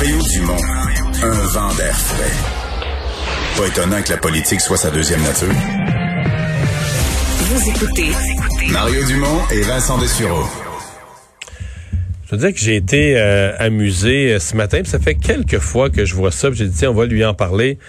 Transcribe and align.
Mario 0.00 0.18
Dumont, 0.32 0.62
un 1.24 1.46
vent 1.48 1.74
d'air 1.74 1.98
frais. 1.98 2.30
Pas 3.56 3.66
étonnant 3.66 4.00
que 4.00 4.10
la 4.10 4.16
politique 4.16 4.60
soit 4.60 4.76
sa 4.76 4.92
deuxième 4.92 5.20
nature. 5.22 5.48
Vous 7.38 7.68
écoutez 7.68 8.10
Mario 8.70 9.04
Dumont 9.06 9.40
et 9.50 9.60
Vincent 9.62 9.98
Dessureau. 9.98 10.44
Je 12.26 12.30
veux 12.30 12.36
dire 12.36 12.52
que 12.52 12.60
j'ai 12.60 12.76
été 12.76 13.18
euh, 13.18 13.52
amusé 13.58 14.34
euh, 14.34 14.38
ce 14.38 14.54
matin, 14.54 14.82
puis 14.82 14.88
ça 14.88 15.00
fait 15.00 15.16
quelques 15.16 15.58
fois 15.58 15.90
que 15.90 16.04
je 16.04 16.14
vois 16.14 16.30
ça, 16.30 16.48
puis 16.48 16.58
j'ai 16.58 16.66
dit, 16.66 16.78
tiens, 16.78 16.92
on 16.92 16.94
va 16.94 17.04
lui 17.04 17.24
en 17.24 17.34
parler. 17.34 17.80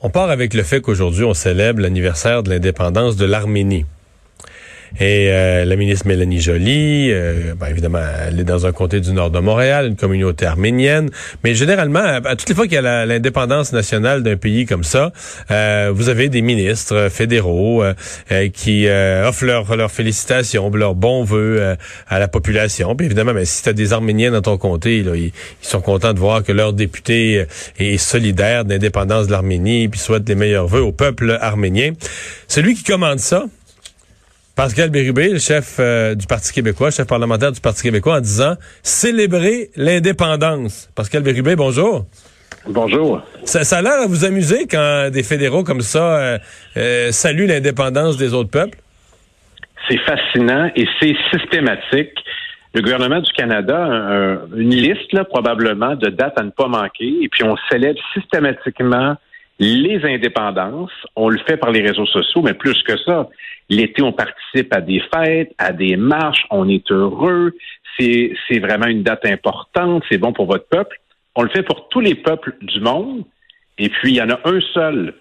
On 0.00 0.10
part 0.10 0.30
avec 0.30 0.54
le 0.54 0.64
fait 0.64 0.80
qu'aujourd'hui, 0.80 1.22
on 1.22 1.34
célèbre 1.34 1.80
l'anniversaire 1.80 2.42
de 2.42 2.50
l'indépendance 2.50 3.14
de 3.14 3.26
l'Arménie. 3.26 3.86
Et 5.00 5.28
euh, 5.30 5.64
la 5.64 5.74
ministre 5.74 6.06
Mélanie 6.06 6.40
Joly, 6.40 7.10
euh, 7.10 7.54
ben, 7.58 7.66
évidemment, 7.66 7.98
elle 8.28 8.38
est 8.38 8.44
dans 8.44 8.64
un 8.64 8.70
comté 8.70 9.00
du 9.00 9.12
nord 9.12 9.30
de 9.30 9.40
Montréal, 9.40 9.86
une 9.88 9.96
communauté 9.96 10.46
arménienne. 10.46 11.10
Mais 11.42 11.54
généralement, 11.54 11.98
à, 11.98 12.36
toutes 12.36 12.48
les 12.48 12.54
fois 12.54 12.66
qu'il 12.66 12.74
y 12.74 12.86
a 12.86 13.04
l'indépendance 13.04 13.72
nationale 13.72 14.22
d'un 14.22 14.36
pays 14.36 14.66
comme 14.66 14.84
ça, 14.84 15.10
euh, 15.50 15.90
vous 15.92 16.08
avez 16.10 16.28
des 16.28 16.42
ministres 16.42 17.08
fédéraux 17.10 17.82
qui 18.52 18.86
offrent 18.88 19.44
leurs 19.44 19.76
leur 19.76 19.90
félicitations, 19.90 20.70
leurs 20.70 20.94
bons 20.94 21.24
voeux 21.24 21.76
à 22.08 22.18
la 22.18 22.28
population. 22.28 22.94
Puis 22.94 23.06
évidemment, 23.06 23.34
ben, 23.34 23.44
si 23.44 23.62
tu 23.62 23.68
as 23.68 23.72
des 23.72 23.92
Arméniens 23.92 24.30
dans 24.30 24.42
ton 24.42 24.58
comté, 24.58 25.02
là, 25.02 25.16
ils, 25.16 25.32
sont 25.60 25.80
contents 25.80 26.12
de 26.12 26.18
voir 26.20 26.42
que 26.44 26.52
leur 26.52 26.72
député 26.72 27.46
est 27.78 27.96
solidaire 27.96 28.64
d'indépendance 28.64 29.26
de 29.26 29.32
l'Arménie, 29.32 29.88
puis 29.88 29.98
souhaite 29.98 30.28
les 30.28 30.34
meilleurs 30.34 30.66
voeux 30.66 30.82
au 30.82 30.92
peuple 30.92 31.38
arménien. 31.40 31.92
Celui 32.46 32.74
qui 32.74 32.84
commande 32.84 33.18
ça, 33.18 33.46
Pascal 34.56 34.90
Bérubé, 34.90 35.30
le 35.30 35.40
chef 35.40 35.78
euh, 35.80 36.14
du 36.14 36.28
Parti 36.28 36.52
québécois, 36.52 36.92
chef 36.92 37.08
parlementaire 37.08 37.50
du 37.50 37.60
Parti 37.60 37.82
québécois, 37.82 38.18
en 38.18 38.20
disant 38.20 38.54
célébrer 38.84 39.70
l'indépendance. 39.74 40.88
Pascal 40.94 41.24
Bérubé, 41.24 41.56
bonjour. 41.56 42.06
Bonjour. 42.68 43.20
Ça, 43.42 43.64
ça, 43.64 43.78
a 43.78 43.82
l'air 43.82 44.02
à 44.04 44.06
vous 44.06 44.24
amuser 44.24 44.68
quand 44.70 45.10
des 45.10 45.24
fédéraux 45.24 45.64
comme 45.64 45.80
ça 45.80 46.18
euh, 46.18 46.38
euh, 46.76 47.10
saluent 47.10 47.48
l'indépendance 47.48 48.16
des 48.16 48.32
autres 48.32 48.50
peuples? 48.50 48.78
C'est 49.88 49.98
fascinant 49.98 50.70
et 50.76 50.86
c'est 51.00 51.16
systématique. 51.32 52.14
Le 52.74 52.80
gouvernement 52.80 53.20
du 53.20 53.32
Canada 53.32 53.76
a 53.76 54.36
une 54.56 54.70
liste, 54.70 55.12
là, 55.12 55.24
probablement, 55.24 55.96
de 55.96 56.10
dates 56.10 56.38
à 56.38 56.44
ne 56.44 56.50
pas 56.50 56.68
manquer, 56.68 57.12
et 57.22 57.28
puis 57.28 57.42
on 57.42 57.56
célèbre 57.70 58.00
systématiquement 58.14 59.16
les 59.58 60.04
indépendances. 60.04 60.92
On 61.16 61.28
le 61.28 61.38
fait 61.46 61.56
par 61.56 61.70
les 61.70 61.80
réseaux 61.80 62.06
sociaux, 62.06 62.42
mais 62.42 62.54
plus 62.54 62.82
que 62.82 62.96
ça, 62.98 63.28
L'été, 63.70 64.02
on 64.02 64.12
participe 64.12 64.74
à 64.74 64.80
des 64.80 65.00
fêtes, 65.12 65.52
à 65.58 65.72
des 65.72 65.96
marches, 65.96 66.44
on 66.50 66.68
est 66.68 66.90
heureux, 66.90 67.52
c'est, 67.98 68.34
vraiment 68.60 68.86
une 68.86 69.02
date 69.02 69.24
importante, 69.26 70.02
c'est 70.10 70.18
bon 70.18 70.32
pour 70.32 70.46
votre 70.46 70.66
peuple. 70.68 71.00
On 71.34 71.42
le 71.42 71.48
fait 71.48 71.62
pour 71.62 71.88
tous 71.88 72.00
les 72.00 72.14
peuples 72.14 72.54
du 72.60 72.80
monde, 72.80 73.24
et 73.78 73.88
puis 73.88 74.12
il 74.12 74.16
y 74.16 74.22
en 74.22 74.30
a 74.30 74.40
un 74.44 74.60
seul 74.72 75.14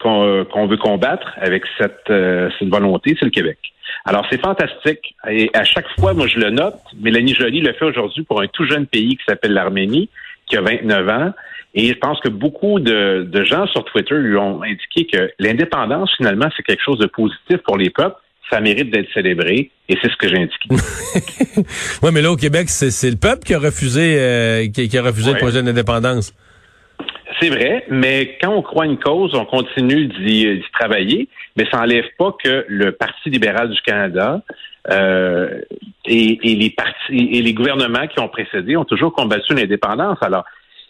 qu'on, 0.00 0.66
veut 0.66 0.76
combattre 0.76 1.32
avec 1.36 1.64
cette, 1.78 2.10
euh, 2.10 2.50
cette 2.58 2.68
volonté, 2.68 3.16
c'est 3.18 3.26
le 3.26 3.30
Québec. 3.30 3.58
Alors 4.06 4.26
c'est 4.30 4.40
fantastique, 4.40 5.14
et 5.28 5.50
à 5.54 5.64
chaque 5.64 5.88
fois, 5.98 6.14
moi 6.14 6.26
je 6.26 6.38
le 6.38 6.50
note, 6.50 6.78
Mélanie 6.98 7.34
Joly 7.34 7.60
le 7.60 7.72
fait 7.74 7.84
aujourd'hui 7.84 8.22
pour 8.22 8.40
un 8.40 8.46
tout 8.46 8.64
jeune 8.64 8.86
pays 8.86 9.16
qui 9.16 9.24
s'appelle 9.26 9.52
l'Arménie, 9.52 10.08
qui 10.46 10.56
a 10.56 10.62
29 10.62 11.08
ans, 11.08 11.32
et 11.74 11.88
je 11.88 11.94
pense 11.94 12.20
que 12.20 12.28
beaucoup 12.28 12.78
de, 12.78 13.44
gens 13.44 13.66
sur 13.66 13.84
Twitter 13.84 14.14
lui 14.14 14.36
ont 14.36 14.62
indiqué 14.62 15.06
que 15.06 15.30
l'indépendance, 15.40 16.10
finalement, 16.16 16.48
c'est 16.56 16.62
quelque 16.62 16.82
chose 16.82 16.98
de 16.98 17.06
positif 17.06 17.58
pour 17.64 17.76
les 17.76 17.90
peuples. 17.90 18.16
Ça 18.50 18.60
mérite 18.60 18.90
d'être 18.90 19.12
célébré 19.12 19.70
et 19.88 19.98
c'est 20.00 20.10
ce 20.10 20.16
que 20.16 20.28
j'ai 20.28 20.36
indiqué. 20.36 20.68
oui, 22.02 22.10
mais 22.12 22.22
là, 22.22 22.30
au 22.30 22.36
Québec, 22.36 22.68
c'est 22.68 23.10
le 23.10 23.16
peuple 23.16 23.42
qui 23.44 23.54
a 23.54 23.58
refusé, 23.58 24.16
euh, 24.18 24.68
qui, 24.68 24.96
a 24.96 25.02
refusé 25.02 25.32
le 25.32 25.38
projet 25.38 25.62
d'indépendance. 25.62 26.32
C'est 27.40 27.48
vrai, 27.48 27.84
mais 27.90 28.38
quand 28.40 28.54
on 28.54 28.62
croit 28.62 28.86
une 28.86 28.98
cause, 28.98 29.34
on 29.34 29.44
continue 29.44 30.06
d'y 30.06 30.62
travailler, 30.78 31.28
mais 31.56 31.64
ça 31.70 31.78
n'enlève 31.78 32.04
pas 32.16 32.36
que 32.42 32.64
le 32.68 32.92
Parti 32.92 33.30
libéral 33.30 33.70
du 33.70 33.80
Canada 33.80 34.42
euh, 34.90 35.60
et, 36.04 36.38
et, 36.42 36.54
les 36.54 36.70
partis 36.70 37.28
et 37.32 37.42
les 37.42 37.54
gouvernements 37.54 38.06
qui 38.06 38.20
ont 38.20 38.28
précédé 38.28 38.76
ont 38.76 38.84
toujours 38.84 39.12
combattu 39.12 39.54
l'indépendance. 39.54 40.18
Alors, 40.20 40.44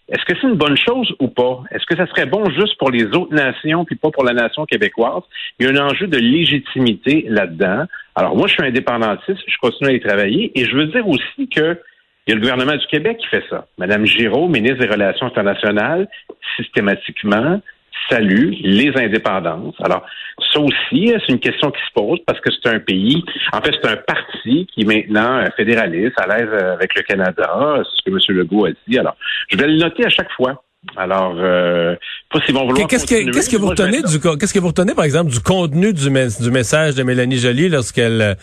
est-ce 0.09 0.25
que 0.26 0.38
c'est 0.38 0.47
une 0.47 0.56
bonne 0.56 0.76
chose 0.76 1.15
ou 1.19 1.28
pas? 1.28 1.62
Est-ce 1.70 1.87
que 1.87 1.97
ça 1.97 2.06
serait 2.06 2.26
bon 2.26 2.44
juste 2.50 2.76
pour 2.78 2.91
les 2.91 3.04
autres 3.04 3.34
nations 3.34 3.84
puis 3.84 3.97
pas 3.97 4.10
pour 4.10 4.25
la 4.25 4.34
nation 4.34 4.66
québécoise? 4.66 5.22
Il 5.59 5.66
y 5.66 5.69
a 5.69 5.72
un 5.72 5.87
enjeu 5.87 6.06
de 6.06 6.19
légitimité 6.19 7.25
là-dedans. 7.28 7.84
Alors, 8.14 8.37
moi, 8.37 8.47
je 8.47 8.53
suis 8.53 8.62
indépendantiste, 8.62 9.41
je 9.47 9.56
continue 9.60 9.91
à 9.91 9.93
y 9.93 10.00
travailler 10.00 10.53
et 10.54 10.66
je 10.66 10.76
veux 10.76 10.87
dire 10.87 11.09
aussi 11.09 11.48
que 11.48 11.78
il 12.26 12.31
y 12.31 12.32
a 12.32 12.37
le 12.37 12.41
gouvernement 12.41 12.76
du 12.76 12.87
Québec 12.87 13.19
qui 13.19 13.26
fait 13.26 13.44
ça. 13.50 13.66
Madame 13.76 14.06
Giraud, 14.06 14.48
ministre 14.48 14.78
des 14.78 14.87
Relations 14.87 15.26
internationales, 15.26 16.09
systématiquement, 16.56 17.60
salue 18.09 18.53
les 18.60 18.93
indépendances. 18.97 19.75
Alors, 19.82 20.05
ça 20.53 20.60
aussi, 20.60 21.12
c'est 21.27 21.32
une 21.32 21.41
question 21.41 21.71
qui 21.71 21.81
se 21.81 21.93
pose 21.94 22.19
parce 22.27 22.41
que 22.41 22.50
c'est 22.50 22.69
un 22.69 22.81
pays, 22.81 23.25
en 23.53 23.60
fait, 23.60 23.72
c'est 23.81 23.88
un 23.88 23.97
parti 23.97 24.66
qui 24.72 24.82
est 24.82 24.84
maintenant 24.84 25.44
fédéraliste, 25.56 26.19
à 26.19 26.27
l'aise 26.27 26.49
avec 26.53 26.94
le 26.94 27.03
Canada, 27.03 27.82
c'est 27.84 28.10
ce 28.10 28.10
que 28.10 28.32
M. 28.32 28.38
Legault 28.38 28.66
a 28.66 28.71
dit. 28.88 28.99
Alors, 28.99 29.16
je 29.50 29.56
vais 29.56 29.66
le 29.66 29.77
noter 29.77 30.05
à 30.05 30.10
chaque 30.10 30.31
fois. 30.32 30.62
Alors, 30.97 31.34
euh, 31.38 31.97
pas 32.31 32.41
s'ils 32.44 32.55
vont 32.55 32.66
vouloir. 32.66 32.87
Qu'est-ce 32.88 33.06
que, 33.06 33.31
qu'est-ce 33.32 33.49
que 33.49 33.56
vous 33.56 33.69
retenez 33.69 34.03
du, 34.03 34.21
qu'est-ce 34.38 34.53
que 34.53 34.59
vous 34.59 34.69
retenez, 34.69 34.94
par 34.94 35.06
exemple, 35.06 35.31
du 35.31 35.41
contenu 35.41 35.93
du, 35.94 36.11
du 36.11 36.50
message 36.50 36.94
de 36.94 37.03
Mélanie 37.03 37.38
Joly 37.38 37.71
lorsqu'elle, 37.71 38.37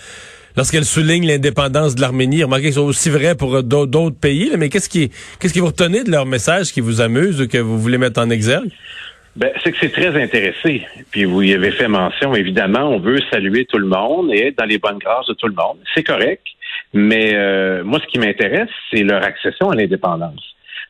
lorsqu'elle 0.58 0.86
souligne 0.86 1.28
l'indépendance 1.28 1.94
de 1.94 2.02
l'Arménie? 2.02 2.44
Remarquez 2.44 2.70
que 2.70 2.74
c'est 2.74 2.80
aussi 2.80 3.12
vrai 3.12 3.36
pour 3.36 3.62
d'autres 3.62 4.20
pays, 4.20 4.52
mais 4.58 4.70
qu'est-ce 4.70 4.90
qui, 4.90 5.12
qu'est-ce 5.40 5.54
que 5.54 5.60
vous 5.60 5.68
retenez 5.68 6.04
de 6.04 6.10
leur 6.10 6.26
message 6.26 6.72
qui 6.72 6.82
vous 6.82 7.00
amuse 7.00 7.42
ou 7.42 7.48
que 7.48 7.60
vous 7.60 7.78
voulez 7.78 8.00
mettre 8.00 8.20
en 8.20 8.30
exergue? 8.32 8.72
Ben, 9.36 9.50
c'est 9.64 9.72
que 9.72 9.78
c'est 9.80 9.92
très 9.92 10.22
intéressé. 10.22 10.86
Puis 11.12 11.24
vous 11.24 11.42
y 11.42 11.54
avez 11.54 11.72
fait 11.72 11.88
mention, 11.88 12.36
évidemment, 12.36 12.90
on 12.90 13.00
veut 13.00 13.20
saluer 13.32 13.66
tout 13.66 13.78
le 13.78 13.88
monde 13.88 14.32
et 14.34 14.48
être 14.48 14.58
dans 14.58 14.66
les 14.66 14.78
bonnes 14.78 14.98
grâces 14.98 15.28
de 15.28 15.34
tout 15.34 15.48
le 15.48 15.54
monde. 15.54 15.78
C'est 15.96 16.04
correct. 16.04 16.46
Mais 16.94 17.34
euh, 17.36 17.84
moi, 17.84 18.00
ce 18.02 18.08
qui 18.08 18.20
m'intéresse, 18.20 18.70
c'est 18.92 19.04
leur 19.04 19.24
accession 19.24 19.70
à 19.70 19.76
l'indépendance. 19.76 20.42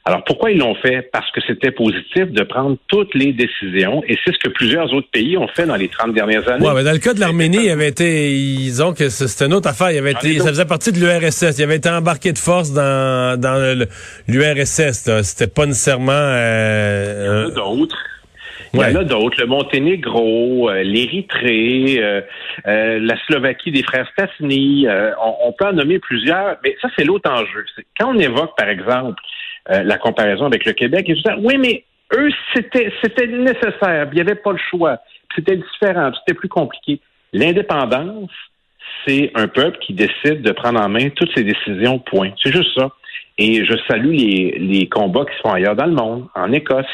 Alors 0.04 0.24
pourquoi 0.24 0.50
ils 0.50 0.58
l'ont 0.58 0.74
fait? 0.74 1.08
Parce 1.14 1.30
que 1.32 1.42
c'était 1.46 1.70
positif 1.70 2.32
de 2.32 2.42
prendre 2.42 2.76
toutes 2.88 3.14
les 3.14 3.34
décisions 3.34 4.04
et 4.08 4.18
c'est 4.26 4.34
ce 4.34 4.40
que 4.40 4.50
plusieurs 4.50 4.92
autres 4.94 5.10
pays 5.12 5.38
ont 5.38 5.48
fait 5.48 5.68
dans 5.68 5.76
les 5.76 5.90
30 5.90 6.16
dernières 6.16 6.48
années. 6.50 6.66
Ouais, 6.66 6.74
mais 6.74 6.84
dans 6.84 6.92
le 6.92 6.98
cas 6.98 7.14
de 7.14 7.20
l'Arménie, 7.20 7.66
il 7.66 7.70
avait 7.70 7.90
été, 7.90 8.34
ils 8.34 8.82
ont 8.82 8.94
que 8.94 9.10
c'était 9.10 9.46
une 9.46 9.54
autre 9.54 9.70
affaire. 9.70 9.92
Il 9.92 10.00
avait 10.00 10.14
été, 10.14 10.40
ça 10.40 10.48
faisait 10.48 10.66
partie 10.66 10.92
de 10.92 10.98
l'URSS. 10.98 11.56
Il 11.60 11.64
avait 11.64 11.76
été 11.76 11.90
embarqué 11.90 12.34
de 12.34 12.40
force 12.40 12.74
dans, 12.74 13.40
dans 13.40 13.78
l'URSS. 14.28 15.22
C'était 15.22 15.46
pas 15.46 15.68
nécessairement. 15.68 16.12
Euh, 16.14 17.46
il 17.48 17.54
y 17.54 17.60
en 17.60 17.68
a 17.68 17.76
d'autres. 17.76 17.98
Il 18.74 18.80
y 18.80 18.84
en 18.84 18.96
a 18.96 19.04
d'autres, 19.04 19.40
le 19.40 19.48
Monténégro, 19.48 20.70
euh, 20.70 20.84
l'Érythrée, 20.84 21.98
euh, 22.00 22.22
euh, 22.68 23.00
la 23.02 23.18
Slovaquie 23.26 23.72
des 23.72 23.84
frères 23.84 24.08
Stasny. 24.14 24.88
On, 25.22 25.52
peut 25.52 25.66
en 25.66 25.74
nommer 25.74 26.00
plusieurs, 26.00 26.58
mais 26.64 26.78
ça, 26.82 26.88
c'est 26.96 27.04
l'autre 27.04 27.30
enjeu. 27.30 27.66
Quand 28.00 28.14
on 28.16 28.20
évoque, 28.20 28.56
par 28.58 28.70
exemple, 28.70 29.22
la 29.68 29.98
comparaison 29.98 30.46
avec 30.46 30.66
le 30.66 30.74
Québec, 30.74 31.10
et 31.10 31.16
tout 31.16 31.22
ça, 31.22 31.36
oui, 31.40 31.58
mais 31.58 31.84
eux, 32.14 32.30
c'était, 32.54 32.92
c'était 33.02 33.28
nécessaire, 33.28 34.08
il 34.12 34.16
n'y 34.16 34.22
avait 34.22 34.36
pas 34.36 34.52
le 34.52 34.60
choix. 34.70 34.98
C'était 35.36 35.58
différent, 35.58 36.12
c'était 36.20 36.38
plus 36.38 36.50
compliqué. 36.50 37.00
L'indépendance, 37.34 38.32
c'est 39.06 39.32
un 39.36 39.48
peuple 39.48 39.78
qui 39.80 39.94
décide 39.94 40.42
de 40.42 40.52
prendre 40.52 40.80
en 40.80 40.90
main 40.90 41.10
toutes 41.10 41.34
ses 41.36 41.44
décisions, 41.44 42.00
point. 42.00 42.32
C'est 42.42 42.52
juste 42.52 42.78
ça. 42.78 42.90
Et 43.38 43.64
je 43.66 43.74
salue 43.88 44.14
les, 44.14 44.58
les 44.60 44.90
combats 44.90 45.26
qui 45.26 45.36
se 45.38 45.42
font 45.42 45.54
ailleurs 45.54 45.76
dans 45.76 45.86
le 45.86 45.94
monde, 45.94 46.28
en 46.36 46.52
Écosse, 46.52 46.86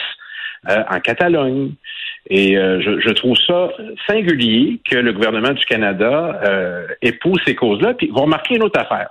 euh, 0.70 0.84
en 0.90 1.00
Catalogne. 1.00 1.72
Et 2.30 2.58
euh, 2.58 2.82
je, 2.82 3.10
trouve 3.12 3.38
ça 3.38 3.70
singulier 4.06 4.82
que 4.90 4.98
le 4.98 5.14
gouvernement 5.14 5.54
du 5.54 5.64
Canada 5.66 6.42
euh, 6.44 6.88
épouse 7.02 7.40
ces 7.46 7.56
causes-là. 7.56 7.94
Puis 7.94 8.08
vous 8.08 8.22
remarquez 8.22 8.56
une 8.56 8.64
autre 8.64 8.80
affaire. 8.80 9.10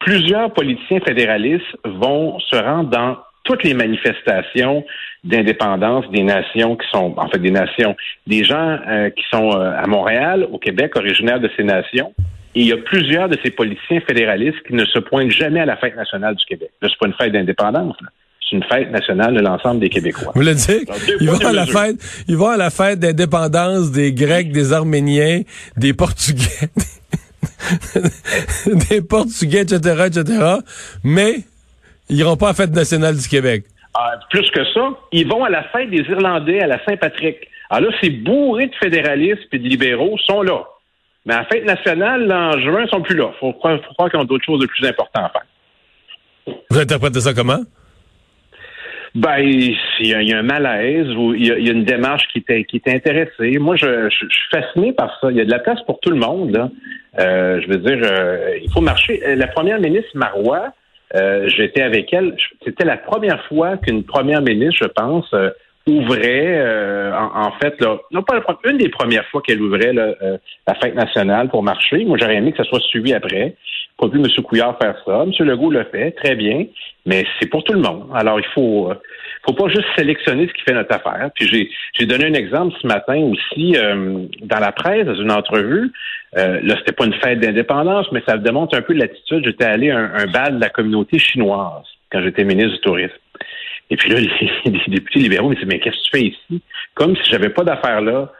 Plusieurs 0.00 0.52
politiciens 0.52 1.00
fédéralistes 1.00 1.76
vont 1.84 2.38
se 2.40 2.56
rendre 2.56 2.90
dans 2.90 3.16
toutes 3.44 3.62
les 3.62 3.72
manifestations 3.72 4.84
d'indépendance 5.24 6.04
des 6.10 6.22
nations 6.22 6.76
qui 6.76 6.86
sont, 6.90 7.14
en 7.16 7.28
fait, 7.28 7.38
des 7.38 7.50
nations, 7.50 7.96
des 8.26 8.44
gens 8.44 8.78
qui 9.16 9.24
sont 9.32 9.50
à 9.52 9.86
Montréal, 9.86 10.46
au 10.50 10.58
Québec, 10.58 10.96
originaires 10.96 11.40
de 11.40 11.50
ces 11.56 11.62
nations. 11.62 12.12
Et 12.54 12.60
il 12.62 12.66
y 12.66 12.72
a 12.72 12.76
plusieurs 12.76 13.28
de 13.28 13.38
ces 13.42 13.50
politiciens 13.50 14.00
fédéralistes 14.00 14.60
qui 14.66 14.74
ne 14.74 14.84
se 14.84 14.98
pointent 14.98 15.30
jamais 15.30 15.60
à 15.60 15.64
la 15.66 15.76
fête 15.76 15.96
nationale 15.96 16.34
du 16.34 16.44
Québec. 16.44 16.70
Là, 16.82 16.88
c'est 16.90 16.98
pas 16.98 17.06
une 17.06 17.14
fête 17.14 17.32
d'indépendance 17.32 17.96
c'est 18.48 18.56
une 18.56 18.64
fête 18.64 18.90
nationale 18.90 19.34
de 19.34 19.40
l'ensemble 19.40 19.80
des 19.80 19.88
Québécois. 19.88 20.32
Vous 20.34 20.40
voulez 20.40 20.54
dire, 20.54 20.80
ils 21.20 21.28
vont 21.28 21.44
à 21.44 21.52
la 21.52 21.66
fête, 21.66 21.96
ils 22.28 22.36
vont 22.36 22.48
à 22.48 22.56
la 22.56 22.70
fête 22.70 23.00
d'indépendance 23.00 23.90
des 23.90 24.12
Grecs, 24.12 24.52
des 24.52 24.72
Arméniens, 24.72 25.42
des 25.76 25.92
Portugais, 25.94 26.70
des 28.90 29.02
Portugais, 29.02 29.62
etc., 29.62 30.04
etc., 30.06 30.24
mais 31.02 31.36
ils 32.08 32.18
iront 32.18 32.36
pas 32.36 32.46
à 32.46 32.50
la 32.50 32.54
fête 32.54 32.72
nationale 32.72 33.16
du 33.16 33.28
Québec. 33.28 33.64
Ah, 33.94 34.14
plus 34.30 34.48
que 34.50 34.64
ça, 34.72 34.90
ils 35.10 35.26
vont 35.26 35.42
à 35.42 35.50
la 35.50 35.64
fête 35.64 35.90
des 35.90 36.04
Irlandais 36.08 36.60
à 36.60 36.66
la 36.66 36.84
Saint-Patrick. 36.84 37.48
Alors 37.70 37.90
là, 37.90 37.96
c'est 38.00 38.10
bourré 38.10 38.68
de 38.68 38.74
fédéralistes 38.76 39.48
et 39.52 39.58
de 39.58 39.68
libéraux 39.68 40.16
sont 40.18 40.42
là. 40.42 40.62
Mais 41.24 41.34
à 41.34 41.38
la 41.38 41.44
fête 41.46 41.64
nationale, 41.64 42.30
en 42.30 42.52
juin, 42.60 42.84
ils 42.84 42.90
sont 42.90 43.02
plus 43.02 43.16
là. 43.16 43.32
Faut 43.40 43.52
croire, 43.54 43.80
faut 43.84 43.94
croire 43.94 44.10
qu'ils 44.10 44.20
ont 44.20 44.24
d'autres 44.24 44.44
choses 44.44 44.60
de 44.60 44.66
plus 44.66 44.86
importantes 44.86 45.24
à 45.24 45.30
faire. 45.30 46.54
Vous 46.70 46.78
interprétez 46.78 47.20
ça 47.20 47.34
comment? 47.34 47.58
Ben, 49.16 49.38
il 49.38 49.78
y, 50.00 50.12
a, 50.12 50.38
un 50.38 50.42
malaise 50.42 51.08
ou 51.16 51.32
il 51.32 51.46
y 51.46 51.50
a, 51.50 51.72
une 51.72 51.84
démarche 51.84 52.28
qui 52.30 52.40
était 52.40 52.64
qui 52.64 52.76
est 52.76 52.94
intéressée. 52.94 53.58
Moi, 53.58 53.74
je, 53.74 54.10
suis 54.10 54.28
fasciné 54.50 54.92
par 54.92 55.18
ça. 55.18 55.30
Il 55.30 55.38
y 55.38 55.40
a 55.40 55.46
de 55.46 55.50
la 55.50 55.58
place 55.58 55.80
pour 55.86 56.00
tout 56.00 56.10
le 56.10 56.18
monde. 56.18 56.70
Euh, 57.18 57.58
je 57.62 57.66
veux 57.66 57.78
dire, 57.78 57.98
euh, 58.02 58.58
il 58.62 58.70
faut 58.70 58.82
marcher. 58.82 59.22
La 59.36 59.46
première 59.46 59.80
ministre 59.80 60.10
Marois, 60.12 60.68
euh, 61.14 61.48
j'étais 61.48 61.80
avec 61.80 62.12
elle. 62.12 62.36
C'était 62.62 62.84
la 62.84 62.98
première 62.98 63.42
fois 63.46 63.78
qu'une 63.78 64.04
première 64.04 64.42
ministre, 64.42 64.80
je 64.82 64.88
pense, 64.88 65.34
ouvrait, 65.86 66.60
en, 67.14 67.52
fait, 67.52 67.80
là, 67.80 67.96
non 68.10 68.22
pas 68.22 68.38
une 68.64 68.76
des 68.76 68.90
premières 68.90 69.24
fois 69.28 69.40
qu'elle 69.40 69.62
ouvrait 69.62 69.94
la 69.94 70.74
fête 70.74 70.94
nationale 70.94 71.48
pour 71.48 71.62
marcher. 71.62 72.04
Moi, 72.04 72.18
j'aurais 72.20 72.36
aimé 72.36 72.52
que 72.52 72.58
ça 72.58 72.64
soit 72.64 72.80
suivi 72.80 73.14
après 73.14 73.56
pas 73.98 74.08
vu 74.08 74.18
M. 74.18 74.26
Couillard 74.44 74.76
faire 74.78 74.96
ça. 75.06 75.24
M. 75.24 75.32
Legault 75.46 75.70
le 75.70 75.84
fait, 75.84 76.12
très 76.12 76.34
bien, 76.34 76.66
mais 77.06 77.24
c'est 77.38 77.48
pour 77.48 77.64
tout 77.64 77.72
le 77.72 77.80
monde. 77.80 78.08
Alors, 78.14 78.38
il 78.38 78.46
faut, 78.54 78.90
euh, 78.90 78.94
faut 79.46 79.54
pas 79.54 79.68
juste 79.68 79.86
sélectionner 79.96 80.46
ce 80.48 80.52
qui 80.52 80.62
fait 80.62 80.74
notre 80.74 80.94
affaire. 80.94 81.30
Puis 81.34 81.46
j'ai, 81.46 81.70
j'ai 81.94 82.06
donné 82.06 82.26
un 82.26 82.34
exemple 82.34 82.74
ce 82.80 82.86
matin 82.86 83.16
aussi 83.16 83.76
euh, 83.76 84.26
dans 84.42 84.58
la 84.58 84.72
presse, 84.72 85.06
dans 85.06 85.14
une 85.14 85.32
entrevue. 85.32 85.92
Euh, 86.36 86.60
là, 86.62 86.74
c'était 86.78 86.92
pas 86.92 87.06
une 87.06 87.14
fête 87.14 87.40
d'indépendance, 87.40 88.06
mais 88.12 88.22
ça 88.26 88.36
démontre 88.36 88.76
un 88.76 88.82
peu 88.82 88.92
l'attitude. 88.92 89.44
J'étais 89.44 89.64
allé 89.64 89.90
à 89.90 89.98
un, 89.98 90.26
bal 90.26 90.56
de 90.56 90.60
la 90.60 90.68
communauté 90.68 91.18
chinoise 91.18 91.86
quand 92.12 92.20
j'étais 92.22 92.44
ministre 92.44 92.74
du 92.74 92.80
Tourisme. 92.80 93.14
Et 93.88 93.96
puis 93.96 94.10
là, 94.10 94.20
les, 94.64 94.82
députés 94.88 95.20
libéraux 95.20 95.48
me 95.48 95.54
disent 95.54 95.66
Mais 95.66 95.78
qu'est-ce 95.78 95.96
que 95.96 96.02
tu 96.02 96.10
fais 96.12 96.22
ici? 96.26 96.62
Comme 96.94 97.16
si 97.16 97.30
j'avais 97.30 97.50
pas 97.50 97.64
d'affaires 97.64 98.02
là. 98.02 98.30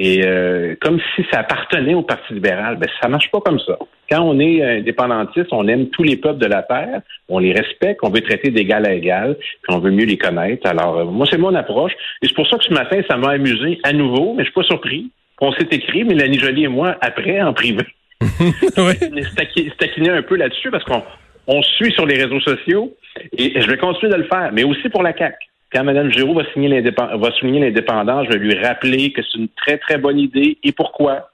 Et 0.00 0.24
euh, 0.24 0.76
comme 0.80 1.00
si 1.16 1.24
ça 1.32 1.40
appartenait 1.40 1.94
au 1.94 2.02
Parti 2.02 2.32
libéral, 2.32 2.76
ben 2.76 2.88
ça 3.02 3.08
marche 3.08 3.28
pas 3.32 3.40
comme 3.40 3.58
ça. 3.58 3.76
Quand 4.08 4.22
on 4.22 4.38
est 4.38 4.62
indépendantiste, 4.62 5.48
on 5.50 5.66
aime 5.66 5.88
tous 5.88 6.04
les 6.04 6.16
peuples 6.16 6.38
de 6.38 6.46
la 6.46 6.62
terre, 6.62 7.00
on 7.28 7.40
les 7.40 7.52
respecte, 7.52 7.98
on 8.04 8.10
veut 8.10 8.20
traiter 8.20 8.50
d'égal 8.50 8.86
à 8.86 8.94
égal, 8.94 9.36
puis 9.36 9.74
on 9.74 9.80
veut 9.80 9.90
mieux 9.90 10.04
les 10.04 10.16
connaître. 10.16 10.68
Alors 10.68 10.98
euh, 10.98 11.04
moi 11.04 11.26
c'est 11.28 11.36
mon 11.36 11.52
approche, 11.52 11.92
et 12.22 12.28
c'est 12.28 12.34
pour 12.34 12.46
ça 12.46 12.58
que 12.58 12.64
ce 12.64 12.72
matin 12.72 13.00
ça 13.10 13.16
m'a 13.16 13.30
amusé 13.30 13.80
à 13.82 13.92
nouveau, 13.92 14.34
mais 14.34 14.44
je 14.44 14.50
suis 14.50 14.54
pas 14.54 14.62
surpris. 14.62 15.10
On 15.40 15.50
s'est 15.52 15.68
écrit, 15.72 16.04
Mélanie 16.04 16.38
Jolie 16.38 16.64
et 16.64 16.68
moi 16.68 16.96
après 17.00 17.42
en 17.42 17.52
privé. 17.52 17.82
oui. 18.20 18.94
se 18.94 19.76
taquiner 19.78 20.10
un 20.10 20.22
peu 20.22 20.36
là-dessus 20.36 20.70
parce 20.70 20.84
qu'on 20.84 21.02
on 21.48 21.60
suit 21.62 21.92
sur 21.92 22.06
les 22.06 22.22
réseaux 22.22 22.40
sociaux 22.40 22.94
et 23.36 23.60
je 23.60 23.66
vais 23.66 23.78
continuer 23.78 24.12
de 24.12 24.18
le 24.18 24.28
faire, 24.28 24.50
mais 24.52 24.62
aussi 24.62 24.88
pour 24.90 25.02
la 25.02 25.12
CAC 25.12 25.34
quand 25.72 25.84
Mme 25.84 26.10
Giroux 26.10 26.34
va, 26.34 26.42
signer 26.52 26.80
va 26.80 27.30
souligner 27.38 27.60
l'indépendance, 27.60 28.26
je 28.26 28.32
vais 28.32 28.38
lui 28.38 28.58
rappeler 28.58 29.12
que 29.12 29.20
c'est 29.22 29.38
une 29.38 29.48
très, 29.48 29.78
très 29.78 29.98
bonne 29.98 30.18
idée 30.18 30.58
et 30.62 30.72
pourquoi? 30.72 31.30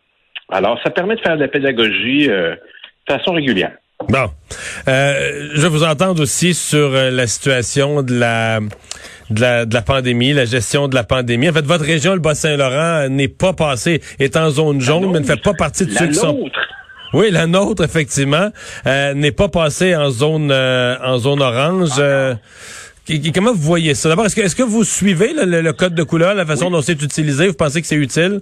Alors, 0.51 0.79
ça 0.83 0.91
permet 0.91 1.17
de 1.17 1.21
faire 1.21 1.37
de 1.37 1.43
la 1.43 1.49
pédagogie 1.49 2.29
euh, 2.29 2.55
de 3.09 3.13
façon 3.13 3.33
régulière. 3.33 3.73
Bon. 4.09 4.27
Euh, 4.89 5.49
je 5.55 5.61
vais 5.61 5.69
vous 5.69 5.85
entendre 5.85 6.21
aussi 6.21 6.53
sur 6.53 6.95
euh, 6.95 7.11
la 7.11 7.27
situation 7.27 8.03
de 8.03 8.19
la, 8.19 8.61
de 9.31 9.41
la, 9.41 9.65
de 9.67 9.73
la 9.73 9.83
pandémie, 9.83 10.33
la 10.33 10.45
gestion 10.45 10.89
de 10.89 10.95
la 10.95 11.05
pandémie. 11.05 11.49
En 11.49 11.53
fait, 11.53 11.65
votre 11.65 11.85
région, 11.85 12.13
le 12.13 12.21
Bas-Saint-Laurent, 12.21 13.09
n'est 13.09 13.29
pas 13.29 13.53
passé, 13.53 14.03
est 14.19 14.37
en 14.37 14.51
zone 14.51 14.81
jaune, 14.81 15.13
mais 15.13 15.21
ne 15.21 15.25
fait 15.25 15.41
pas 15.41 15.55
partie 15.55 15.87
de 15.87 15.93
ceux 15.93 16.09
qui 16.09 16.15
sont... 16.15 16.51
Oui, 17.15 17.31
la 17.31 17.47
nôtre, 17.47 17.85
effectivement, 17.85 18.51
n'est 18.85 19.31
pas 19.33 19.49
passée 19.49 19.95
en 19.95 20.11
zone 20.11 20.53
en 20.53 21.17
zone 21.19 21.41
orange. 21.41 22.01
Ah 22.01 22.35
Comment 23.35 23.53
vous 23.53 23.61
voyez 23.61 23.95
ça? 23.95 24.09
D'abord, 24.09 24.27
est-ce 24.27 24.37
que, 24.37 24.41
est-ce 24.41 24.57
que 24.57 24.63
vous 24.63 24.85
suivez 24.85 25.33
le, 25.35 25.73
code 25.73 25.95
de 25.95 26.03
couleur, 26.03 26.35
la 26.35 26.47
façon 26.47 26.71
dont 26.71 26.81
c'est 26.81 27.03
utilisé? 27.03 27.49
Vous 27.49 27.55
pensez 27.55 27.81
que 27.81 27.87
c'est 27.87 27.97
utile? 27.97 28.41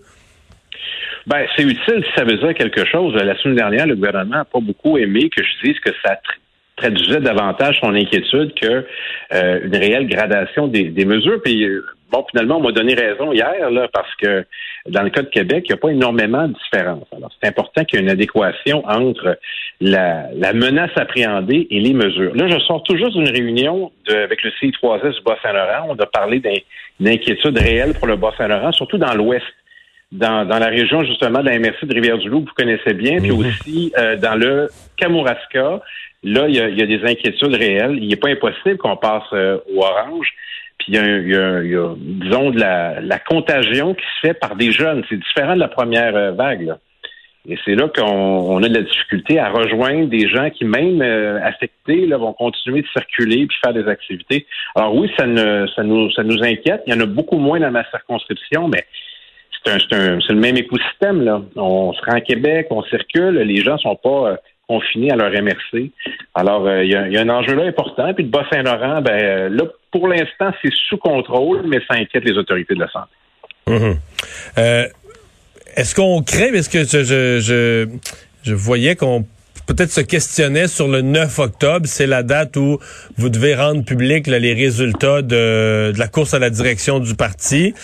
Ben, 1.26 1.46
c'est 1.56 1.62
utile 1.62 2.04
si 2.04 2.12
ça 2.16 2.24
veut 2.24 2.36
dire 2.36 2.54
quelque 2.54 2.84
chose. 2.84 3.14
La 3.14 3.36
semaine 3.38 3.56
dernière, 3.56 3.86
le 3.86 3.96
gouvernement 3.96 4.36
n'a 4.36 4.44
pas 4.44 4.60
beaucoup 4.60 4.98
aimé 4.98 5.30
que 5.30 5.42
je 5.42 5.68
dise 5.68 5.80
que 5.80 5.90
ça 6.04 6.16
traduisait 6.76 7.20
davantage 7.20 7.78
son 7.80 7.94
inquiétude 7.94 8.54
que 8.54 8.86
euh, 9.34 9.60
une 9.64 9.76
réelle 9.76 10.08
gradation 10.08 10.68
des, 10.68 10.84
des 10.84 11.04
mesures. 11.04 11.40
Puis 11.42 11.64
euh, 11.64 11.84
bon, 12.10 12.24
finalement, 12.30 12.58
on 12.58 12.62
m'a 12.62 12.72
donné 12.72 12.94
raison 12.94 13.32
hier, 13.32 13.70
là, 13.70 13.88
parce 13.92 14.14
que 14.16 14.44
dans 14.88 15.02
le 15.02 15.10
cas 15.10 15.22
de 15.22 15.28
Québec, 15.28 15.64
il 15.66 15.72
n'y 15.72 15.74
a 15.74 15.76
pas 15.78 15.90
énormément 15.90 16.48
de 16.48 16.54
différence. 16.54 17.06
Alors, 17.16 17.30
c'est 17.40 17.48
important 17.48 17.84
qu'il 17.84 17.98
y 17.98 18.02
ait 18.02 18.04
une 18.04 18.10
adéquation 18.10 18.84
entre 18.86 19.38
la, 19.80 20.52
menace 20.52 20.90
appréhendée 20.96 21.66
et 21.70 21.80
les 21.80 21.94
mesures. 21.94 22.34
Là, 22.34 22.48
je 22.48 22.58
sors 22.60 22.82
toujours 22.82 23.10
d'une 23.10 23.28
réunion 23.28 23.92
avec 24.08 24.42
le 24.42 24.50
CI3S 24.50 25.14
du 25.14 25.22
Bas-Saint-Laurent. 25.22 25.88
On 25.88 25.96
a 25.96 26.06
parlé 26.06 26.40
d'une 26.40 27.08
inquiétude 27.08 27.58
réelle 27.58 27.94
pour 27.94 28.06
le 28.06 28.16
Bas-Saint-Laurent, 28.16 28.72
surtout 28.72 28.98
dans 28.98 29.14
l'Ouest. 29.14 29.44
Dans, 30.12 30.44
la 30.46 30.66
région 30.66 31.02
justement 31.04 31.40
de 31.40 31.46
la 31.46 31.58
MRC 31.58 31.86
de 31.86 31.94
Rivière-du-Loup, 31.94 32.40
vous 32.40 32.54
connaissez 32.54 32.92
bien, 32.92 33.18
puis 33.18 33.30
mhm. 33.30 33.38
aussi 33.38 33.92
euh, 33.96 34.16
dans 34.16 34.34
le 34.34 34.68
Kamouraska, 34.98 35.80
là, 36.22 36.48
il 36.48 36.54
y, 36.54 36.60
a, 36.60 36.86
des 36.86 37.02
inquiétudes 37.04 37.54
réelles. 37.54 37.98
Il 38.00 38.08
n'est 38.08 38.16
pas 38.16 38.28
impossible 38.28 38.76
qu'on 38.78 38.96
passe 38.96 39.24
euh, 39.32 39.58
au 39.74 39.82
orange. 39.82 40.28
Puis 40.78 40.92
il 40.92 40.94
y, 40.94 41.36
a, 41.36 41.94
disons, 41.96 42.50
de 42.50 42.60
la, 42.60 43.18
contagion 43.18 43.94
qui 43.94 44.02
se 44.02 44.28
fait 44.28 44.34
par 44.34 44.56
des 44.56 44.72
jeunes. 44.72 45.04
C'est 45.08 45.18
différent 45.18 45.54
de 45.54 45.60
la 45.60 45.68
première 45.68 46.16
euh, 46.16 46.32
vague. 46.32 46.74
Et 47.48 47.58
c'est 47.64 47.74
là 47.74 47.88
qu'on 47.88 48.62
a 48.62 48.68
de 48.68 48.74
la 48.74 48.82
difficulté 48.82 49.40
à 49.40 49.50
rejoindre 49.50 50.06
des 50.08 50.28
gens 50.28 50.48
qui, 50.50 50.64
même 50.64 51.02
euh, 51.02 51.40
affectés, 51.42 52.06
là, 52.06 52.16
vont 52.16 52.32
continuer 52.32 52.82
de 52.82 52.86
circuler 52.88 53.46
puis 53.46 53.56
faire 53.64 53.74
des 53.74 53.88
activités. 53.88 54.46
Alors 54.76 54.94
oui, 54.94 55.10
ça, 55.18 55.26
ne, 55.26 55.66
ça, 55.74 55.82
nous, 55.82 56.10
ça 56.12 56.22
nous 56.22 56.40
inquiète. 56.42 56.82
Il 56.86 56.94
y 56.94 56.96
en 56.96 57.00
a 57.00 57.06
beaucoup 57.06 57.38
moins 57.38 57.58
dans 57.58 57.72
ma 57.72 57.84
circonscription, 57.90 58.68
mais 58.68 58.84
c'est 59.64 60.32
le 60.32 60.34
même 60.34 60.56
écosystème. 60.56 61.22
Là. 61.22 61.42
On 61.56 61.92
se 61.92 62.00
rend 62.04 62.16
à 62.16 62.20
Québec, 62.20 62.66
on 62.70 62.82
circule, 62.84 63.38
les 63.38 63.62
gens 63.62 63.78
sont 63.78 63.96
pas 63.96 64.30
euh, 64.30 64.36
confinés 64.68 65.10
à 65.12 65.16
leur 65.16 65.30
MRC. 65.30 65.90
Alors, 66.34 66.68
il 66.70 66.90
y, 66.90 66.96
a, 66.96 67.20
un 67.20 67.28
enjeu 67.28 67.54
là 67.54 67.64
important. 67.64 68.12
Puis 68.14 68.24
le 68.24 68.30
Bas-Saint-Laurent, 68.30 69.02
ben 69.02 69.52
là, 69.52 69.64
pour 69.90 70.08
l'instant, 70.08 70.52
c'est 70.62 70.72
sous 70.88 70.96
contrôle, 70.96 71.62
mais 71.66 71.78
ça 71.88 71.96
inquiète 71.96 72.24
les 72.24 72.36
autorités 72.36 72.74
de 72.74 72.80
la 72.80 72.90
santé. 72.90 73.10
Mhm. 73.66 73.96
Euh, 74.58 74.86
est-ce 75.76 75.94
qu'on 75.94 76.22
crée, 76.22 76.48
est-ce 76.48 76.68
que 76.68 76.84
je, 76.84 77.40
je, 77.40 77.88
je 78.42 78.54
voyais 78.54 78.96
qu'on 78.96 79.24
peut-être 79.66 79.90
se 79.90 80.00
questionnait 80.00 80.68
sur 80.68 80.88
le 80.88 81.02
9 81.02 81.38
octobre. 81.38 81.86
C'est 81.86 82.06
la 82.06 82.22
date 82.22 82.56
où 82.56 82.78
vous 83.16 83.28
devez 83.28 83.54
rendre 83.54 83.84
public 83.84 84.26
les 84.26 84.52
résultats 84.54 85.22
de, 85.22 85.92
la 85.96 86.08
course 86.08 86.34
à 86.34 86.38
la 86.38 86.50
direction 86.50 86.98
du 86.98 87.14
parti. 87.14 87.74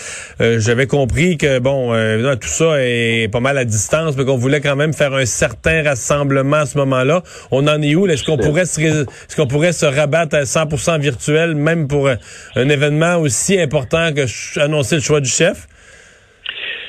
Euh, 0.40 0.60
j'avais 0.60 0.86
compris 0.86 1.36
que, 1.36 1.58
bon, 1.58 1.94
euh, 1.94 2.34
tout 2.36 2.48
ça 2.48 2.76
est 2.78 3.28
pas 3.30 3.40
mal 3.40 3.58
à 3.58 3.64
distance, 3.64 4.16
mais 4.16 4.24
qu'on 4.24 4.36
voulait 4.36 4.60
quand 4.60 4.76
même 4.76 4.92
faire 4.92 5.14
un 5.14 5.26
certain 5.26 5.82
rassemblement 5.82 6.58
à 6.58 6.66
ce 6.66 6.78
moment-là. 6.78 7.22
On 7.50 7.66
en 7.66 7.80
est 7.82 7.94
où? 7.94 8.06
Est-ce 8.06 8.24
qu'on 8.24 8.38
pourrait, 8.38 8.66
se, 8.66 8.80
est-ce 8.80 9.36
qu'on 9.36 9.46
pourrait 9.46 9.72
se 9.72 9.86
rabattre 9.86 10.36
à 10.36 10.42
100% 10.42 11.00
virtuel, 11.00 11.54
même 11.54 11.88
pour 11.88 12.08
un 12.08 12.68
événement 12.68 13.16
aussi 13.16 13.60
important 13.60 14.12
que 14.12 14.26
annoncer 14.60 14.96
le 14.96 15.02
choix 15.02 15.20
du 15.20 15.30
chef? 15.30 15.68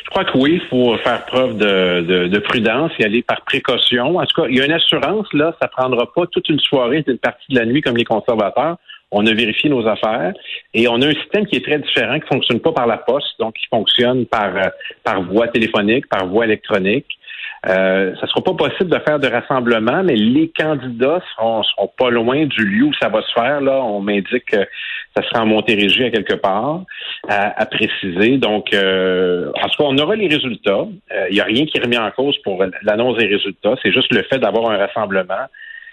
Je 0.10 0.14
crois 0.16 0.26
que 0.26 0.38
oui, 0.40 0.60
il 0.60 0.68
faut 0.70 0.98
faire 0.98 1.24
preuve 1.28 1.58
de, 1.58 2.28
de, 2.28 2.40
prudence 2.40 2.92
et 2.98 3.06
aller 3.06 3.22
par 3.22 3.42
précaution. 3.42 4.18
En 4.18 4.26
tout 4.26 4.42
cas, 4.42 4.48
il 4.50 4.58
y 4.58 4.62
a 4.62 4.66
une 4.66 4.72
assurance, 4.72 5.28
là, 5.34 5.56
ça 5.62 5.68
prendra 5.68 6.12
pas 6.12 6.26
toute 6.26 6.50
une 6.50 6.58
soirée, 6.58 7.04
une 7.06 7.20
partie 7.20 7.54
de 7.54 7.60
la 7.60 7.66
nuit 7.68 7.82
comme 7.82 7.96
les 7.96 8.06
conservateurs. 8.06 8.78
On 9.12 9.28
a 9.28 9.34
vérifié 9.36 9.70
nos 9.70 9.86
affaires 9.88 10.34
et 10.74 10.88
on 10.88 11.00
a 11.04 11.08
un 11.08 11.14
système 11.14 11.46
qui 11.46 11.58
est 11.58 11.64
très 11.64 11.78
différent, 11.78 12.20
qui 12.20 12.28
fonctionne 12.28 12.60
pas 12.60 12.72
par 12.72 12.88
la 12.88 12.98
poste, 12.98 13.40
donc 13.40 13.54
qui 13.54 13.68
fonctionne 13.68 14.26
par, 14.26 14.56
euh, 14.58 14.70
par 15.04 15.22
voie 15.22 15.48
téléphonique, 15.48 16.08
par 16.08 16.26
voie 16.26 16.46
électronique. 16.46 17.06
Euh, 17.68 18.16
ça 18.20 18.28
sera 18.28 18.42
pas 18.42 18.54
possible 18.54 18.90
de 18.90 19.00
faire 19.00 19.20
de 19.20 19.28
rassemblement, 19.28 20.02
mais 20.04 20.16
les 20.16 20.50
candidats 20.50 21.22
seront, 21.36 21.62
seront 21.64 21.92
pas 21.98 22.10
loin 22.10 22.46
du 22.46 22.64
lieu 22.64 22.86
où 22.86 22.94
ça 22.94 23.10
va 23.10 23.22
se 23.22 23.32
faire. 23.34 23.60
Là, 23.60 23.82
on 23.84 24.00
m'indique 24.00 24.46
que 24.46 24.66
ça 25.16 25.24
sera 25.28 25.44
en 25.44 25.46
Montérégie 25.46 26.06
à 26.06 26.12
quelque 26.12 26.36
part, 26.36 26.84
à, 27.28 27.66
préciser. 27.66 28.38
Donc, 28.38 28.74
euh, 28.74 29.52
en 29.62 29.68
tout 29.68 29.84
cas, 29.84 29.90
on 29.90 29.98
aura 29.98 30.16
les 30.16 30.28
résultats. 30.28 30.88
Il 31.12 31.18
euh, 31.18 31.30
n'y 31.32 31.42
a 31.42 31.44
rien 31.44 31.66
qui 31.66 31.78
est 31.78 31.82
remis 31.82 31.98
en 31.98 32.12
cause 32.12 32.38
pour 32.44 32.64
l'annonce 32.84 33.18
des 33.18 33.28
résultats. 33.28 33.76
C'est 33.84 33.92
juste 33.92 34.14
le 34.14 34.24
fait 34.24 34.38
d'avoir 34.38 34.70
un 34.70 34.78
rassemblement. 34.78 35.48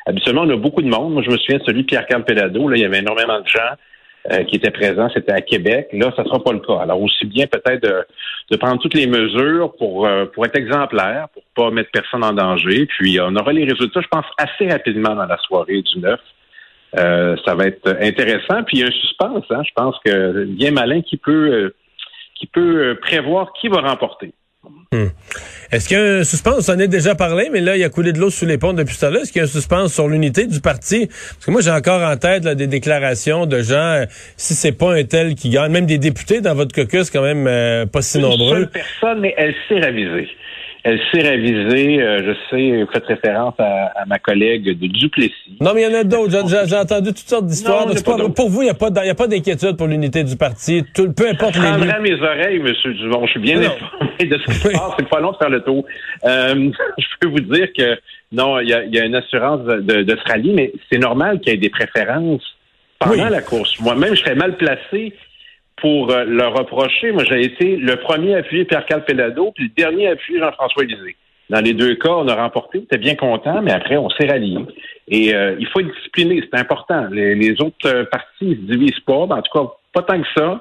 Habituellement, 0.07 0.43
on 0.43 0.51
a 0.51 0.57
beaucoup 0.57 0.83
de 0.83 0.89
monde. 0.89 1.15
Moi, 1.15 1.23
je 1.23 1.31
me 1.31 1.37
souviens 1.37 1.59
de 1.59 1.65
celui 1.65 1.83
de 1.83 1.87
Pierre-Carl. 1.87 2.25
Là, 2.29 2.49
il 2.55 2.81
y 2.81 2.85
avait 2.85 2.99
énormément 2.99 3.41
de 3.41 3.49
gens. 3.49 3.75
Euh, 4.33 4.42
qui 4.45 4.56
étaient 4.56 4.73
présents, 4.73 5.09
c'était 5.14 5.33
à 5.33 5.40
Québec. 5.40 5.88
Là, 5.92 6.12
ça 6.16 6.23
ne 6.23 6.28
sera 6.28 6.42
pas 6.42 6.52
le 6.52 6.59
cas. 6.59 6.80
Alors, 6.80 7.00
aussi 7.00 7.26
bien 7.26 7.47
peut-être 7.47 7.83
de, 7.83 8.56
prendre 8.56 8.80
toutes 8.80 8.95
les 8.95 9.06
mesures 9.06 9.73
pour, 9.78 10.06
euh, 10.06 10.25
pour 10.26 10.45
être 10.45 10.56
exemplaire, 10.56 11.28
pour 11.33 11.45
pas 11.54 11.71
mettre 11.71 11.90
personne 11.92 12.25
en 12.25 12.33
danger. 12.33 12.87
Puis, 12.87 13.21
on 13.21 13.37
aura 13.37 13.52
les 13.52 13.64
résultats, 13.64 14.00
je 14.00 14.09
pense, 14.09 14.25
assez 14.37 14.68
rapidement 14.68 15.14
dans 15.14 15.26
la 15.26 15.38
soirée 15.38 15.80
du 15.80 16.00
9. 16.00 16.18
Euh, 16.99 17.37
ça 17.45 17.54
va 17.54 17.66
être 17.66 17.88
intéressant. 18.00 18.62
Puis 18.64 18.78
il 18.78 18.80
y 18.80 18.83
a 18.85 18.87
un 18.87 18.90
suspense. 18.90 19.45
Hein. 19.50 19.62
Je 19.64 19.73
pense 19.75 19.97
que 20.04 20.45
bien 20.45 20.71
malin 20.71 21.02
qui 21.02 21.16
peut 21.16 21.52
euh, 21.52 21.75
qui 22.35 22.47
peut 22.47 22.90
euh, 22.90 22.95
prévoir 23.00 23.52
qui 23.61 23.68
va 23.68 23.80
remporter. 23.80 24.33
Hmm. 24.93 25.09
Est-ce 25.73 25.89
qu'il 25.89 25.97
y 25.97 26.01
a 26.01 26.05
un 26.21 26.25
suspense? 26.25 26.69
On 26.69 26.75
en 26.75 26.81
a 26.81 26.87
déjà 26.87 27.15
parlé, 27.15 27.49
mais 27.53 27.61
là, 27.61 27.77
il 27.77 27.81
y 27.81 27.85
a 27.85 27.89
coulé 27.89 28.13
de 28.13 28.19
l'eau 28.19 28.31
sous 28.31 28.47
les 28.47 28.57
ponts 28.57 28.73
depuis 28.73 28.97
tout 28.97 29.05
à 29.05 29.11
l'heure. 29.11 29.23
Est-ce 29.23 29.33
qu'il 29.33 29.41
y 29.41 29.45
a 29.45 29.49
un 29.49 29.51
suspense 29.51 29.93
sur 29.93 30.09
l'unité 30.09 30.47
du 30.47 30.61
parti? 30.61 31.07
Parce 31.07 31.45
que 31.45 31.51
moi, 31.51 31.61
j'ai 31.61 31.71
encore 31.71 32.03
en 32.03 32.17
tête 32.17 32.45
des 32.45 32.67
déclarations 32.67 33.47
de 33.47 33.61
gens, 33.63 34.05
si 34.37 34.55
c'est 34.55 34.73
pas 34.73 34.95
un 34.95 35.05
tel 35.05 35.35
qui 35.35 35.51
gagne, 35.51 35.73
même 35.73 35.87
des 35.87 35.99
députés 35.99 36.41
dans 36.41 36.55
votre 36.55 36.75
caucus, 36.75 37.11
quand 37.11 37.23
même 37.23 37.89
pas 37.89 38.03
si 38.03 38.19
nombreux. 38.19 38.67
Personne, 38.67 39.21
mais 39.21 39.35
elle 39.37 39.55
s'est 39.69 39.81
ravisée 39.81 40.29
elle 40.87 41.00
s'est 41.11 41.28
révisée. 41.28 41.99
je 41.99 42.33
sais, 42.49 42.83
vous 42.83 42.90
faites 42.93 43.07
référence 43.07 43.55
à, 43.59 44.05
ma 44.07 44.21
collègue 44.21 44.78
de 44.78 44.87
Duplessis. 44.87 45.57
Non, 45.61 45.73
mais 45.75 45.83
il 45.83 45.90
y 45.90 45.97
en 45.97 45.99
a 45.99 46.05
d'autres. 46.05 46.47
J'ai 46.66 46.76
entendu 46.76 47.09
toutes 47.09 47.19
sortes 47.19 47.47
d'histoires. 47.47 47.87
Pour 48.37 48.49
vous, 48.49 48.62
il 48.62 48.66
n'y 48.66 48.71
a 48.71 49.14
pas 49.14 49.26
d'inquiétude 49.26 49.76
pour 49.76 49.88
l'unité 49.88 50.23
du 50.23 50.37
parti. 50.37 50.85
Tout, 50.95 51.12
peu 51.12 51.28
importe 51.28 51.55
je 51.55 51.61
les 51.61 52.11
mes 52.11 52.23
oreilles, 52.23 52.62
M. 52.64 52.93
Duvon. 52.95 53.26
Je 53.26 53.31
suis 53.33 53.40
bien 53.40 53.59
informé 53.59 54.31
de 54.31 54.38
ce 54.38 54.45
qui 54.45 54.55
se 54.59 54.69
passe. 54.69 54.93
C'est 54.97 55.09
pas 55.09 55.21
long 55.21 55.33
de 55.33 55.37
faire 55.37 55.50
le 55.50 55.61
tour. 55.62 55.85
je 56.25 57.16
peux 57.21 57.28
vous 57.28 57.40
dire 57.40 57.69
que 57.76 57.99
non, 58.31 58.61
il 58.61 58.69
y 58.69 58.73
a, 58.73 59.05
une 59.05 59.16
assurance 59.16 59.64
de, 59.64 60.02
de 60.02 60.16
se 60.16 60.31
rallier, 60.31 60.52
mais 60.55 60.73
c'est 60.90 60.99
normal 60.99 61.40
qu'il 61.40 61.52
y 61.52 61.57
ait 61.57 61.59
des 61.59 61.71
préférences 61.71 62.45
pendant 62.99 63.28
la 63.28 63.43
course. 63.43 63.78
Moi-même, 63.81 64.14
je 64.14 64.21
serais 64.21 64.35
mal 64.35 64.57
placé 64.57 65.12
pour 65.76 66.11
euh, 66.11 66.25
le 66.25 66.47
reprocher. 66.47 67.12
Moi, 67.12 67.25
j'ai 67.25 67.42
été 67.45 67.76
le 67.76 67.97
premier 67.97 68.35
à 68.35 68.38
appuyer 68.38 68.64
Pierre-Carl 68.64 69.04
puis 69.04 69.14
le 69.14 69.68
dernier 69.76 70.09
à 70.09 70.12
appuyer 70.12 70.40
Jean-François 70.40 70.85
Lisée. 70.85 71.16
Dans 71.49 71.61
les 71.61 71.75
deux 71.75 71.95
cas, 71.95 72.11
on 72.11 72.26
a 72.26 72.35
remporté, 72.35 72.78
on 72.78 72.83
était 72.83 72.99
bien 72.99 73.14
content, 73.14 73.62
mais 73.62 73.73
après, 73.73 73.97
on 73.97 74.11
s'est 74.11 74.26
rallié. 74.26 74.59
Et 75.09 75.33
euh, 75.35 75.54
il 75.61 75.66
faut 75.68 75.80
être 75.80 75.95
discipliné, 75.95 76.42
c'est 76.42 76.59
important. 76.59 77.06
Les, 77.11 77.52
autres 77.61 77.87
euh, 77.87 78.04
partis 78.04 78.47
ne 78.47 78.54
se 78.54 78.61
divisent 78.61 79.00
pas, 79.00 79.14
en 79.14 79.42
tout 79.42 79.52
cas, 79.52 79.71
pas 79.92 80.02
tant 80.02 80.21
que 80.21 80.28
ça. 80.37 80.61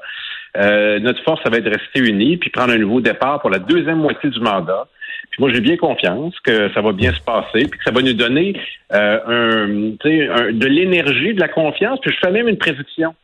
notre 1.00 1.24
force, 1.24 1.41
ça 1.43 1.50
va 1.50 1.57
être 1.57 1.63
de 1.65 1.75
rester 1.75 2.00
unis, 2.01 2.38
puis 2.38 2.51
prendre 2.51 2.74
un 2.74 2.77
nouveau 2.77 3.01
départ 3.01 3.41
pour 3.41 3.50
la 3.50 3.60
deuxième 3.60 3.98
moitié 3.98 4.29
du 4.29 4.39
mandat. 4.39 4.88
Puis 5.31 5.41
moi, 5.41 5.51
j'ai 5.53 5.62
bien 5.62 5.77
confiance 5.77 6.34
que 6.41 6.72
ça 6.74 6.81
va 6.81 6.91
bien 6.91 7.13
se 7.13 7.22
passer, 7.22 7.67
puis 7.67 7.77
que 7.77 7.84
ça 7.84 7.91
va 7.91 8.01
nous 8.01 8.13
donner 8.13 8.53
euh, 8.93 9.19
un, 9.27 9.67
de 9.67 10.65
l'énergie, 10.65 11.34
de 11.34 11.39
la 11.39 11.48
confiance. 11.48 12.00
Puis 12.01 12.12
je 12.13 12.19
fais 12.25 12.31
même 12.31 12.48
une 12.48 12.57
prédiction. 12.57 13.15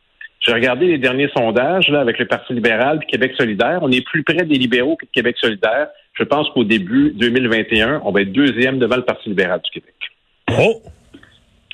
J'ai 0.44 0.52
regardé 0.52 0.86
les 0.86 0.98
derniers 0.98 1.30
sondages 1.36 1.88
là, 1.88 2.00
avec 2.00 2.18
le 2.18 2.26
Parti 2.26 2.52
libéral 2.52 2.98
et 3.02 3.06
Québec 3.06 3.32
solidaire. 3.36 3.78
On 3.82 3.90
est 3.90 4.04
plus 4.04 4.24
près 4.24 4.44
des 4.44 4.58
libéraux 4.58 4.96
que 4.96 5.06
de 5.06 5.10
Québec 5.10 5.36
solidaire. 5.38 5.88
Je 6.14 6.24
pense 6.24 6.48
qu'au 6.50 6.64
début 6.64 7.12
2021, 7.14 8.02
on 8.04 8.10
va 8.10 8.22
être 8.22 8.32
deuxième 8.32 8.78
devant 8.78 8.96
le 8.96 9.04
Parti 9.04 9.28
libéral 9.28 9.60
du 9.62 9.70
Québec. 9.70 9.94
Oh! 10.58 10.82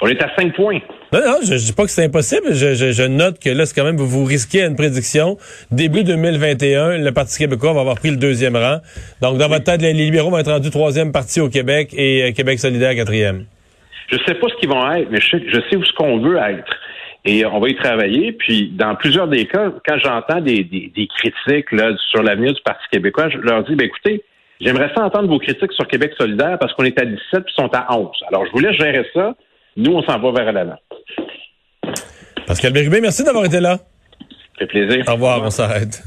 On 0.01 0.07
est 0.07 0.23
à 0.23 0.31
5 0.37 0.55
points. 0.55 0.79
Non, 1.13 1.21
non, 1.21 1.37
je, 1.43 1.55
ne 1.55 1.59
dis 1.59 1.73
pas 1.73 1.85
que 1.85 1.91
c'est 1.91 2.05
impossible. 2.05 2.53
Je, 2.53 2.75
je, 2.75 3.03
note 3.03 3.41
que 3.41 3.51
là, 3.51 3.67
c'est 3.67 3.75
quand 3.75 3.85
même, 3.85 3.97
vous, 3.97 4.07
vous 4.07 4.25
risquez 4.25 4.63
une 4.63 4.77
prédiction. 4.77 5.39
Début 5.73 6.05
2021, 6.05 6.99
le 6.99 7.13
Parti 7.13 7.39
québécois 7.39 7.73
va 7.73 7.81
avoir 7.81 7.97
pris 7.97 8.11
le 8.11 8.17
deuxième 8.17 8.55
rang. 8.55 8.79
Donc, 9.23 9.39
dans 9.39 9.49
votre 9.49 9.65
tête, 9.65 9.83
les 9.83 9.95
libéraux 9.95 10.31
vont 10.31 10.39
être 10.39 10.53
rendus 10.53 10.71
troisième 10.71 11.11
parti 11.11 11.41
au 11.41 11.49
Québec 11.49 11.95
et 11.97 12.23
euh, 12.23 12.33
Québec 12.33 12.61
solidaire 12.61 12.95
quatrième. 12.95 13.47
Je 14.13 14.19
sais 14.25 14.35
pas 14.35 14.47
ce 14.49 14.55
qu'ils 14.61 14.69
vont 14.69 14.93
être, 14.93 15.11
mais 15.11 15.21
je 15.21 15.31
sais, 15.31 15.43
je 15.49 15.61
sais 15.69 15.77
où 15.77 15.85
ce 15.85 15.93
qu'on 15.95 16.19
veut 16.21 16.37
être. 16.37 16.73
Et 17.29 17.45
on 17.45 17.61
va 17.61 17.69
y 17.69 17.77
travailler. 17.77 18.33
Puis, 18.33 18.71
dans 18.71 18.95
plusieurs 18.95 19.29
des 19.29 19.45
cas, 19.45 19.71
quand 19.87 19.99
j'entends 20.03 20.41
des, 20.41 20.65
des, 20.65 20.91
des, 20.97 21.07
critiques 21.09 21.71
là, 21.73 21.95
sur 22.11 22.23
l'avenir 22.23 22.55
du 22.55 22.63
Parti 22.63 22.83
québécois, 22.91 23.29
je 23.29 23.37
leur 23.37 23.65
dis, 23.65 23.75
ben 23.75 23.85
écoutez, 23.85 24.25
j'aimerais 24.63 24.91
ça 24.97 25.05
entendre 25.05 25.29
vos 25.29 25.39
critiques 25.39 25.73
sur 25.73 25.87
Québec 25.87 26.13
solidaire 26.19 26.57
parce 26.59 26.73
qu'on 26.73 26.85
est 26.85 26.99
à 26.99 27.05
17 27.05 27.19
puis 27.45 27.55
ils 27.55 27.63
sont 27.63 27.71
à 27.75 27.95
11. 27.95 28.09
Alors, 28.29 28.47
je 28.47 28.53
vous 28.53 28.61
laisse 28.61 28.77
gérer 28.77 29.05
ça. 29.13 29.35
Nous, 29.77 29.93
on 29.93 30.03
s'en 30.05 30.19
va 30.19 30.43
vers 30.43 30.53
l'avant. 30.55 30.79
Pascal 32.47 32.73
Bérubé, 32.73 33.03
merci 33.03 33.23
d'avoir 33.23 33.45
été 33.45 33.61
là. 33.61 33.77
Ça 33.77 34.61
fait 34.61 34.67
plaisir. 34.67 35.05
Au 35.07 35.13
revoir, 35.13 35.43
on 35.43 35.51
s'arrête. 35.51 36.03